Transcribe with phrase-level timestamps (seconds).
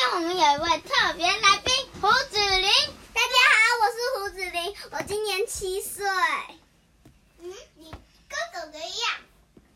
[0.00, 2.70] 天我们有一位特别来宾胡子林。
[3.12, 6.06] 大家好，我是胡子林，我今年七岁。
[7.38, 7.90] 嗯，你
[8.26, 9.10] 跟哥哥一样。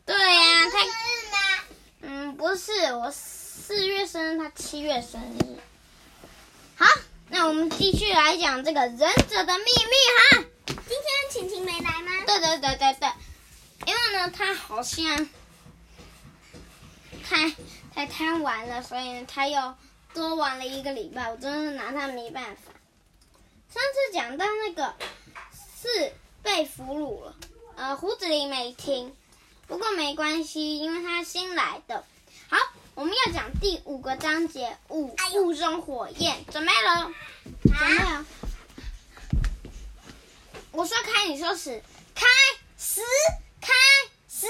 [0.03, 1.37] 对呀、啊，他生日吗？
[2.01, 5.59] 嗯，不是，我四月生日，他七月生日。
[6.75, 6.87] 好，
[7.29, 10.45] 那我们继续来讲这个忍者的秘密哈。
[10.65, 12.25] 今天晴晴没来吗？
[12.25, 13.11] 对对对对对，
[13.85, 15.29] 因为呢，他好像
[17.29, 17.55] 太
[17.93, 19.75] 太贪玩了，所以呢，他又
[20.15, 22.71] 多玩了一个礼拜，我真的拿他没办法。
[23.69, 24.95] 上次讲到那个
[25.81, 27.35] 是被俘虏了，
[27.75, 29.13] 呃，胡子林没听。
[29.67, 32.05] 不过没关系，因为他新来的。
[32.47, 32.57] 好，
[32.93, 37.11] 我们要讲第五个章节，五雾中火焰，准备了，
[37.61, 38.25] 准备了。
[40.71, 41.83] 我说开，你说始，
[42.15, 42.25] 开
[42.77, 43.01] 始，
[43.59, 43.73] 开
[44.29, 44.47] 始。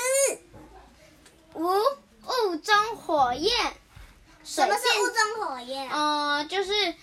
[1.56, 3.52] 五雾中火焰，
[4.46, 5.90] 什么是雾中火焰？
[5.90, 6.94] 呃，就是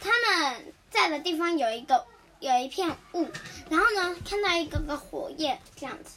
[0.00, 2.04] 他们在的地方有一个
[2.40, 3.28] 有一片雾，
[3.70, 6.16] 然后呢，看到一个个火焰这样子。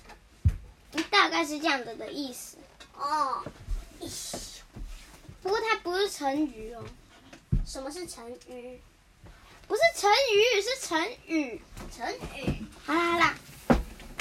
[1.11, 2.57] 大概是这样子的意思
[2.97, 3.43] 哦。
[5.43, 6.83] 不过它不是成语哦。
[7.65, 8.81] 什么是成语？
[9.67, 11.61] 不是成语，是成语。
[11.95, 12.65] 成语。
[12.85, 13.35] 好啦好啦，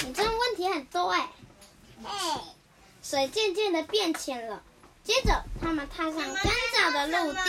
[0.05, 1.29] 你这个问题很多哎。
[2.03, 2.41] 哎。
[3.01, 4.61] 水渐渐的变浅了，
[5.05, 7.39] 接着他们踏上干燥的陆地。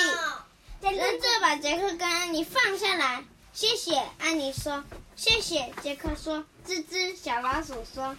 [0.83, 3.25] 忍者把杰克跟安妮放下来。
[3.53, 4.85] 谢谢，安妮说。
[5.17, 6.45] 谢谢，杰克说。
[6.69, 8.15] 吱吱，小老鼠说。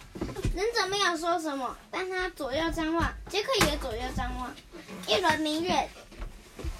[0.56, 4.52] 忍者没有说什么，但他左右张望，杰克也左右张望。
[5.06, 5.88] 一轮明月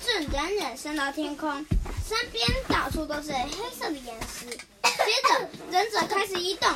[0.05, 1.64] 正冉冉升到天空，
[2.05, 4.47] 身边到处都是黑色的岩石。
[4.47, 6.69] 接着，忍者开始移动，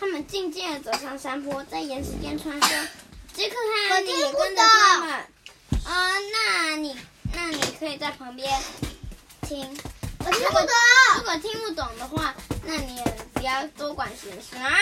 [0.00, 2.86] 他们静静地走上山坡，在岩石间穿梭。
[3.38, 5.10] 杰克和安妮也跟着他们。
[5.12, 5.28] 啊、
[5.84, 6.98] 呃，那你
[7.32, 8.60] 那你可以在旁边
[9.42, 9.78] 听。
[10.18, 10.68] 我听不懂。
[11.18, 12.34] 如果听不懂的话，
[12.64, 13.04] 那你也
[13.34, 14.76] 不要多管闲事啊。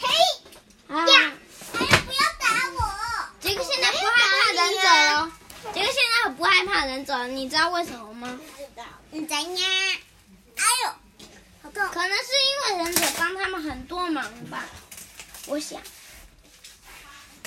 [0.00, 0.08] 嘿，
[0.88, 1.32] 啊，呀，
[1.72, 3.28] 还有不要打我！
[3.38, 5.32] 杰克现在不害怕忍者了。
[5.72, 8.40] 杰克现在很不害怕忍者，你知道为什么吗？
[8.56, 8.82] 不知道。
[9.12, 9.70] 你怎样？
[10.56, 10.90] 哎呦，
[11.62, 11.88] 好痛！
[11.92, 12.24] 可能是
[12.74, 14.64] 因为忍者帮他们很多忙吧，
[15.46, 15.80] 我想。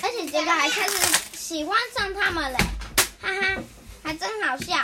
[0.02, 0.96] 而且杰克还开始
[1.36, 2.58] 喜欢上他们嘞，
[3.22, 3.62] 哈哈，
[4.02, 4.76] 还真好笑。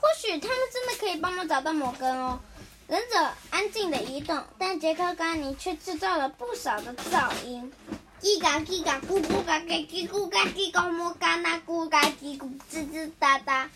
[0.00, 2.40] 或许他们真的可以帮忙找到摩根哦。
[2.88, 7.72] 忍者安静的移动，但杰克跟安妮却制造了不少的噪音。
[8.20, 13.70] 叽嘎叽嘎咕咕嘎嘎叽咕嘎叽嘎摩嘎那咕嘎叽咕吱吱哒哒。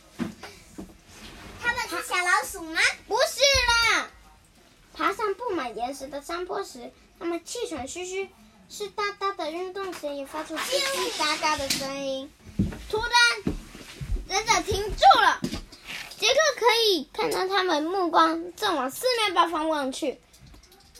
[1.62, 2.80] 他们是小老鼠吗？
[3.08, 3.85] 不是啦。
[5.74, 8.28] 岩石的山坡时，他们气喘吁吁，
[8.68, 12.30] 湿哒哒的运动鞋也发出叽叽嘎嘎的声音。
[12.88, 13.54] 突然，
[14.28, 15.40] 忍者停住了。
[16.18, 20.20] 杰克可以看到他们目光正往四面八方望去，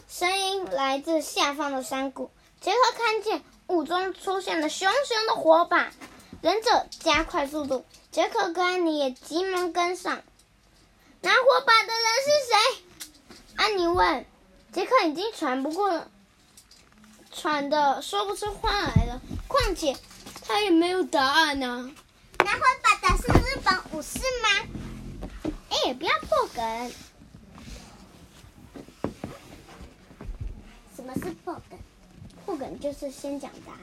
[0.09, 2.31] 声音来自下方的山谷。
[2.61, 5.91] 杰克看见雾中出现了熊熊的火把，
[6.43, 10.23] 忍者加快速度，杰克跟安妮也急忙跟上。
[11.23, 13.55] 拿火把的人是谁？
[13.57, 14.27] 安妮问。
[14.77, 16.07] 杰克已经喘不过，
[17.33, 19.23] 喘的说不出话来了。
[19.49, 19.97] 况且
[20.47, 22.45] 他也没有答案呢、啊。
[22.45, 25.51] 拿火把的是日本武士吗？
[25.71, 26.93] 哎，不要破梗。
[30.95, 31.79] 什么是破梗？
[32.45, 33.81] 破梗就是先讲答案。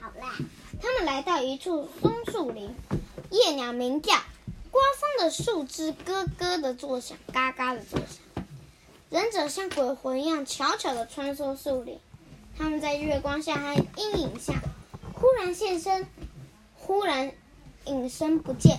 [0.00, 0.36] 好啦，
[0.80, 2.72] 他们来到一处松树林，
[3.30, 4.14] 夜鸟鸣叫，
[4.70, 8.18] 刮风的树枝咯咯的作响，嘎嘎的作响。
[9.10, 11.98] 忍者像鬼魂一样悄悄地穿梭树林，
[12.58, 14.52] 他们在月光下和阴影下
[15.14, 16.06] 忽然现身，
[16.74, 17.32] 忽然
[17.86, 18.78] 隐身不见。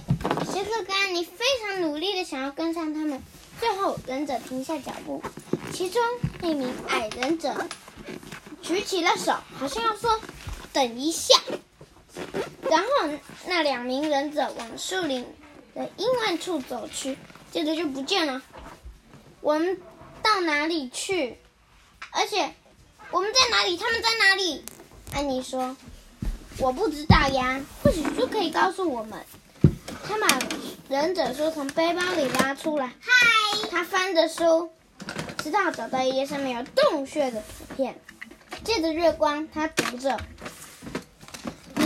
[0.53, 3.23] 杰克跟安妮非常努力地想要跟上他们，
[3.59, 5.23] 最后忍者停下脚步，
[5.73, 5.99] 其中
[6.41, 7.65] 那名矮忍者
[8.61, 10.19] 举起了手，好像要说
[10.71, 11.39] “等一下”，
[12.69, 12.87] 然后
[13.47, 15.25] 那两名忍者往树林
[15.73, 17.17] 的阴暗处走去，
[17.51, 18.43] 接着就不见了。
[19.41, 19.79] 我们
[20.29, 21.37] 到哪里去？
[22.11, 22.53] 而且
[23.11, 23.77] 我们在哪里？
[23.77, 24.63] 他们在哪里？
[25.15, 25.75] 安妮说
[26.59, 29.19] ：“我不知道呀，或许书可以告诉我们。”
[30.07, 30.39] 他把
[30.87, 32.93] 忍者书从背包里拉出来。
[32.99, 33.11] 嗨，
[33.71, 34.71] 他翻着书，
[35.43, 37.99] 直到找到一页上面有洞穴的图片。
[38.63, 40.19] 借着月光，他读着。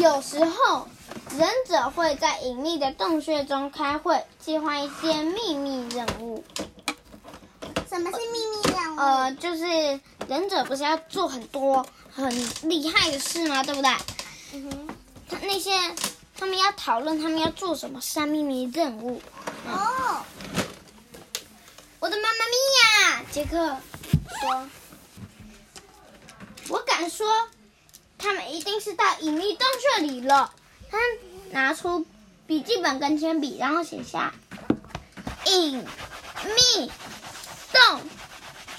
[0.01, 0.89] 有时候，
[1.37, 6.43] 忍者会在隐秘的洞穴中开会，计划一件秘密任务。
[7.93, 8.99] 什么是秘密任务？
[8.99, 9.63] 呃，就是
[10.27, 12.27] 忍者不是要做很多很
[12.67, 13.61] 厉害的事吗？
[13.61, 13.91] 对不对？
[14.53, 14.87] 嗯哼。
[15.29, 15.71] 他那些
[16.35, 19.21] 他们要讨论他们要做什么三秘密任务。
[19.67, 20.25] 哦，
[21.99, 23.21] 我的妈妈咪呀！
[23.31, 23.77] 杰克
[24.41, 24.67] 说
[26.69, 27.47] ：“我敢说，
[28.17, 29.67] 他们一定是到隐秘洞
[29.99, 30.51] 穴里了。”
[30.89, 30.97] 他
[31.51, 32.07] 拿出
[32.47, 34.33] 笔记本跟铅笔，然后写下
[35.45, 36.91] “隐秘
[37.73, 38.01] 洞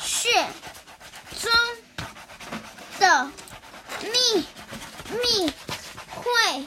[0.00, 0.30] 穴
[1.40, 1.50] 中
[2.98, 3.30] 的
[4.00, 4.46] 秘
[5.22, 5.52] 密
[6.14, 6.60] 会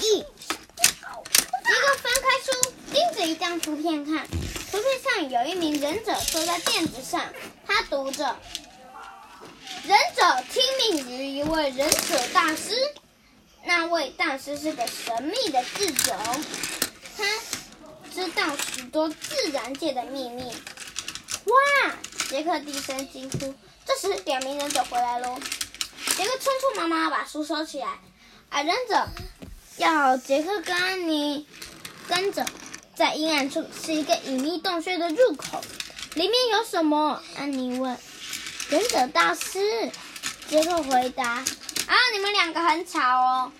[0.00, 0.24] 议”。
[1.64, 4.26] 杰克翻开书，盯着一张图片看。
[4.70, 7.22] 图片上有一名忍者坐在垫子上，
[7.66, 8.38] 他读着
[9.84, 12.74] ：“忍者听命于一位忍者大师。”
[13.64, 16.16] 那位大师是个神秘的智者，
[17.16, 17.24] 他
[18.14, 20.50] 知道许多自然界的秘密。
[21.48, 21.94] 哇！
[22.28, 23.54] 杰克低声惊呼。
[23.86, 25.38] 这时，两名忍者回来喽。
[26.16, 27.98] 杰克匆匆忙忙把书收起来。
[28.50, 29.08] 矮忍者
[29.76, 31.46] 要杰克跟安妮
[32.06, 32.46] 跟着，
[32.94, 35.62] 在阴暗处是一个隐秘洞穴的入口，
[36.14, 37.22] 里面有什么？
[37.36, 37.96] 安妮问。
[38.68, 39.90] 忍者大师，
[40.48, 41.24] 杰克回答。
[41.26, 43.52] 啊，你们两个很吵哦，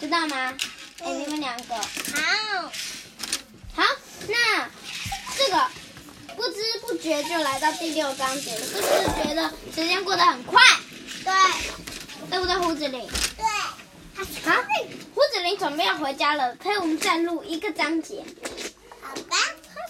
[0.00, 0.54] 知道吗？
[1.00, 2.72] 哎、嗯，你们两个好，
[3.74, 3.82] 好，
[4.28, 4.70] 那
[5.36, 5.66] 这个
[6.42, 10.60] 不知不觉就来到第六章节了，是不是觉得时间过得很快？
[11.24, 11.32] 对，
[12.28, 13.00] 对不对，胡子林？
[13.36, 13.44] 对，
[14.16, 14.24] 好，
[15.14, 18.24] 胡子林准备要回家了，陪我们再录一个章节。
[19.00, 19.36] 好吧，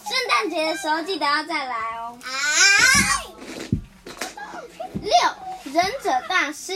[0.04, 2.18] 圣诞节的时候记得要再来哦。
[2.22, 2.28] 啊，
[5.00, 6.74] 六，忍者大师。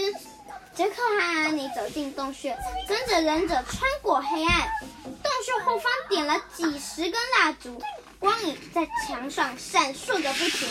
[0.74, 2.56] 杰克和安妮走进洞穴，
[2.86, 4.68] 跟着忍者穿过黑暗。
[5.04, 7.82] 洞穴后方点了几十根蜡烛，
[8.18, 10.68] 光影在墙上闪烁个不停，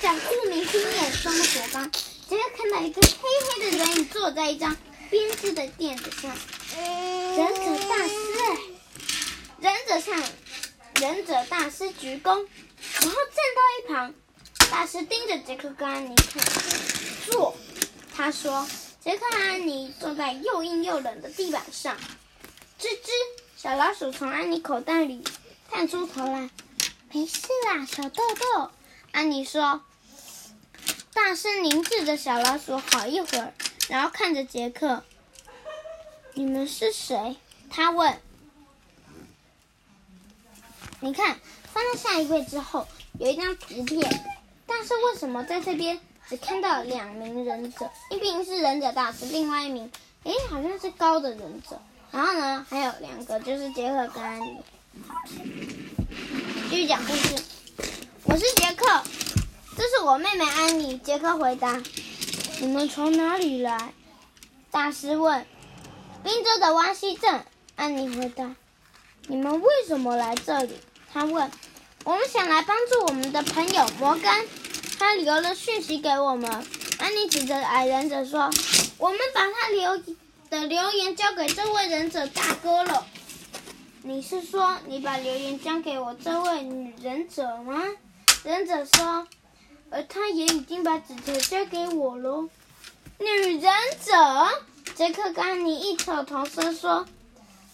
[0.00, 1.90] 像忽明忽灭中的火光。
[2.28, 3.18] 杰克看到一个黑
[3.48, 4.76] 黑的人影坐在一张
[5.10, 6.30] 编织的垫子上。
[7.36, 8.14] 忍者大师，
[9.60, 10.22] 忍者上，
[11.00, 12.46] 忍者大师鞠躬，
[13.00, 14.14] 然后站到一旁。
[14.70, 16.42] 大师盯着杰克跟安妮看，
[17.26, 17.56] 坐。
[18.16, 18.66] 他说。
[19.00, 21.94] 杰克和安妮坐在又硬又冷的地板上，
[22.80, 23.10] 吱吱，
[23.54, 25.22] 小老鼠从安妮口袋里
[25.74, 26.48] 探出头来。
[27.12, 28.70] 没事啦，小豆豆。
[29.10, 29.82] 安妮说。
[31.12, 33.52] 大声凝视着小老鼠好一会儿，
[33.88, 35.02] 然后看着杰克。
[36.34, 37.36] 你们是谁？
[37.70, 38.20] 他问。
[41.00, 41.40] 你看，
[41.72, 42.86] 翻到下一位之后，
[43.18, 44.24] 有一张图片。
[44.66, 45.98] 但是为什么在这边？
[46.28, 49.90] 只看到两名忍者，一名是忍者大师，另外一名，
[50.22, 51.82] 诶，好像是高的忍者。
[52.12, 54.60] 然后呢，还有两个，就是杰克跟安妮。
[56.74, 57.36] 继续讲故事。
[58.24, 59.04] 我是杰克，
[59.76, 60.98] 这是我妹妹安妮。
[60.98, 61.80] 杰克回答
[62.58, 63.94] ：“你们从哪里来？”
[64.72, 65.46] 大师问。
[66.24, 67.44] “宾州的湾西镇。”
[67.76, 68.56] 安妮回答。
[69.28, 70.74] “你们为什么来这里？”
[71.14, 71.48] 他问。
[72.02, 74.48] “我们想来帮助我们的朋友摩根。”
[74.98, 76.50] 他留了讯息给我们。
[76.98, 78.50] 安妮指着矮忍者说
[78.98, 79.96] ：“我们把他留
[80.50, 83.06] 的留言交给这位忍者大哥了。”
[84.06, 87.82] 你是说你把留言交给我这位女忍者吗？
[88.44, 89.26] 忍者说
[89.88, 92.50] ：“而他也已经把纸条交给我喽。”
[93.18, 93.26] 女
[93.58, 93.62] 忍
[94.02, 94.12] 者
[94.94, 97.06] 杰克跟安妮异口同声说：“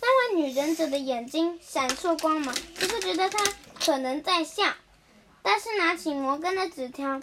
[0.00, 3.44] 那位女忍者的眼睛闪烁光芒，杰克觉得她
[3.84, 4.62] 可能在笑。”
[5.42, 7.20] 但是拿起摩根的纸条，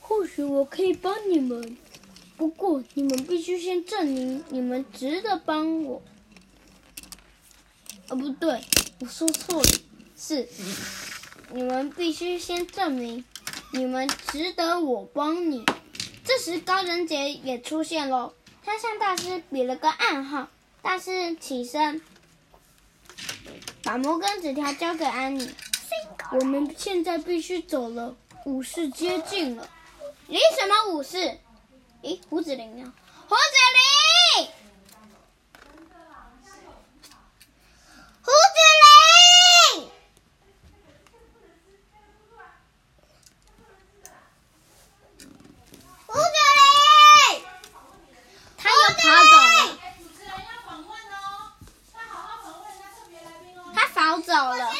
[0.00, 1.76] 或许我可以帮你们，
[2.38, 6.00] 不过你们必须先证明你们值得帮我。
[8.10, 8.64] 哦，不对，
[8.98, 9.70] 我说错了，
[10.18, 10.48] 是
[11.50, 13.24] 你们必须先证明
[13.72, 15.64] 你们值得我帮你。
[16.24, 20.48] 这时高人杰也出现了，他向大师比了个暗号。
[20.82, 22.02] 大师起身，
[23.84, 25.54] 把摩根纸条交给安妮。
[26.32, 29.70] 我们现在必须走了，武士接近了。
[30.26, 31.38] 离什么武士？
[32.02, 32.92] 咦，胡子林呢？
[33.28, 33.42] 胡子
[34.36, 34.48] 林！
[38.22, 38.36] 胡子
[38.80, 39.90] 林！
[46.06, 46.22] 胡子
[47.34, 47.42] 林！
[48.56, 49.58] 他又跑走了。
[53.74, 54.72] 他跑走了。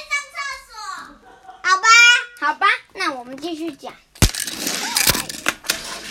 [2.40, 3.94] 好吧，那我我们继续讲。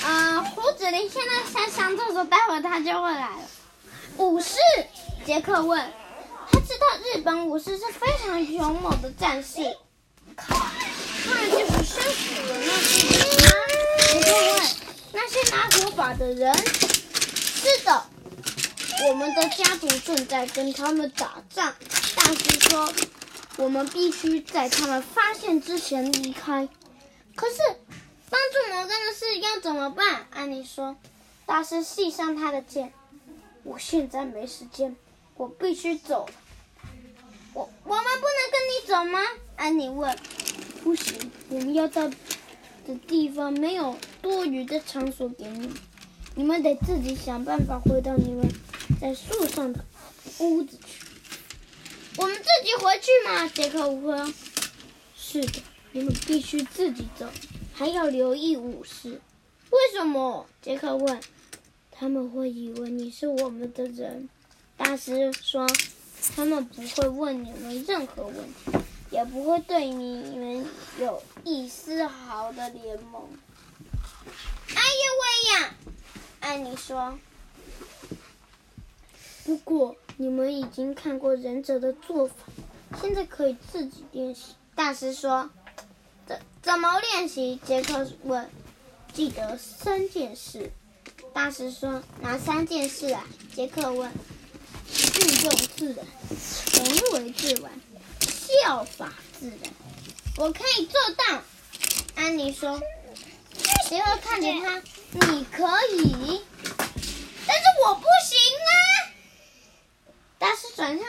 [0.05, 3.41] 呃，胡子林现在在上厕所，待会他就会来了。
[4.15, 4.55] 武士，
[5.25, 5.77] 杰克问。
[6.49, 9.59] 他知道日本武士是非常勇猛的战士。
[10.37, 10.65] 靠，
[11.25, 13.51] 那就是生死的那些人？
[14.07, 14.63] 杰克问。
[15.11, 16.55] 那些拿火把的人？
[16.55, 18.05] 是的。
[19.09, 21.75] 我们的家族正在跟他们打仗。
[22.15, 22.93] 大师说，
[23.57, 26.69] 我们必须在他们发现之前离开。
[27.39, 27.57] 可是，
[28.29, 30.27] 帮助魔杖的事要怎么办？
[30.29, 30.97] 安妮说。
[31.45, 32.91] 大师系上他的剑。
[33.63, 34.97] 我现在没时间，
[35.37, 36.29] 我必须走。
[37.53, 39.21] 我我们不能跟你走吗？
[39.55, 40.19] 安妮问。
[40.83, 45.71] 不行，我们要到的地方没有多余的场所给你，
[46.35, 48.45] 你们得自己想办法回到你们
[48.99, 49.85] 在树上的
[50.39, 51.05] 屋子去。
[52.17, 53.47] 我们自己回去吗？
[53.47, 54.33] 杰克问。
[55.15, 57.27] 是的，你们必须自己走，
[57.73, 59.19] 还要留意武士。
[59.71, 60.45] 为什么？
[60.61, 61.19] 杰克问。
[61.91, 64.29] 他们会以为你是我们的人。
[64.77, 65.67] 大师说，
[66.35, 68.71] 他们不会问你们任何问题。
[69.11, 70.63] 也不会对你们
[70.99, 73.23] 有一丝毫的联盟。
[74.67, 75.75] 哎呦喂呀！
[76.41, 77.17] 安妮说。
[79.43, 82.35] 不过你们已经看过忍者的做法，
[83.01, 84.53] 现在可以自己练习。
[84.75, 85.49] 大师说。
[86.29, 87.59] 怎怎么练习？
[87.65, 88.47] 杰克问。
[89.13, 90.71] 记得三件事。
[91.33, 92.03] 大师说。
[92.21, 93.25] 哪三件事啊？
[93.55, 94.11] 杰克问。
[94.11, 96.05] 运用自然，
[96.67, 97.71] 成为自然。
[98.21, 99.73] 效法自然，
[100.37, 101.41] 我可以做到。
[102.15, 102.79] 安妮说
[103.89, 104.79] ：“杰克看着他，
[105.31, 105.63] 你可
[105.95, 106.41] 以，
[107.47, 108.71] 但是我不行啊。”
[110.37, 111.07] 大师转向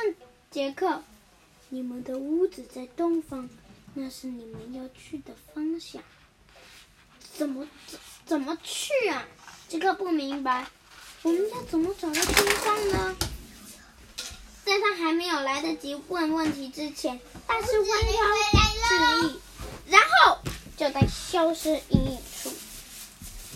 [0.51, 1.03] 杰克
[1.69, 3.49] ：“你们的屋子在东方，
[3.95, 6.03] 那是你们要去的方向。
[7.37, 9.27] 怎么怎怎么去啊？”
[9.69, 10.67] 杰克不明白
[11.23, 13.17] ：“我们要怎么找到东方呢？”
[14.65, 18.23] 在他还没有来得及问问题之前，大师弯腰
[18.85, 19.41] 示意，
[19.89, 20.39] 然后
[20.77, 22.53] 就在消失阴影处。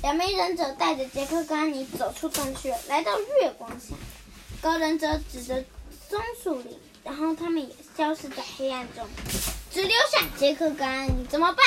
[0.03, 3.95] 两名忍者带着杰克跟安妮走出洞穴，来到月光下。
[4.61, 5.64] 高忍者指着
[6.09, 9.07] 松树林，然后他们也消失在黑暗中，
[9.75, 11.26] 只留下杰克跟安妮。
[11.28, 11.66] 怎么办？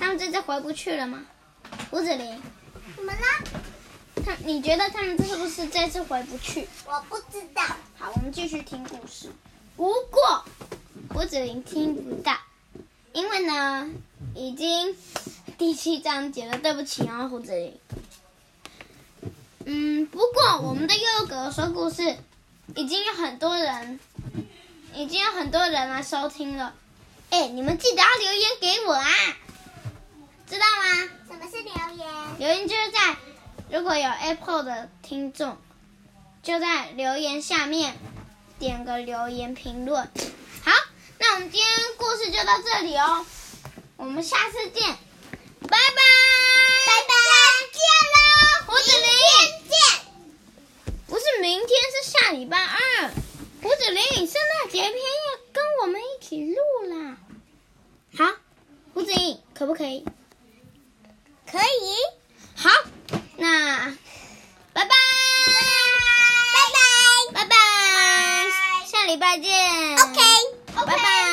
[0.00, 1.22] 他们这次回不去了吗？
[1.88, 2.42] 胡子林，
[2.96, 3.18] 怎么了？
[4.26, 6.66] 他，你觉得他们是不是这次回不去？
[6.84, 7.62] 我不知道。
[7.96, 9.28] 好，我们继续听故事。
[9.76, 10.44] 不过
[11.10, 12.36] 胡子林听不到，
[13.12, 13.88] 因为呢，
[14.34, 14.96] 已经
[15.56, 16.58] 第七章节了。
[16.58, 17.78] 对不起啊，胡子林。
[19.66, 22.16] 嗯，不过我们的悠悠哥哥说故事，
[22.74, 24.00] 已经有很多人，
[24.94, 26.74] 已经有很多人来收听了。
[27.34, 29.10] 哎，你们记得要留言给我啊，
[30.48, 31.10] 知道吗？
[31.26, 32.08] 什么是留言？
[32.38, 33.16] 留言就是在。
[33.72, 35.58] 如果有 Apple 的听众，
[36.44, 37.98] 就在留言下面
[38.60, 40.04] 点个留言评论。
[40.64, 40.70] 好，
[41.18, 43.26] 那我们今天故事就到这里哦，
[43.96, 44.96] 我们下次见，拜
[45.68, 45.76] 拜，
[46.86, 47.14] 拜拜，
[47.58, 47.80] 再见
[48.14, 49.10] 喽，胡子林，
[49.68, 49.74] 见，
[51.08, 53.10] 不是明天，是下礼拜二，
[53.60, 56.56] 胡子林，圣诞节篇要跟我们一起录
[56.94, 57.16] 啦。
[58.16, 58.24] 好，
[58.92, 60.04] 胡子林，可不可以？
[61.50, 61.96] 可以，
[62.54, 62.68] 好。
[63.38, 63.96] 那，
[64.74, 64.90] 拜拜，
[66.52, 66.58] 拜
[67.32, 67.56] 拜，拜拜，
[68.86, 69.50] 下礼拜见。
[69.96, 70.20] OK，
[70.84, 71.23] 拜拜。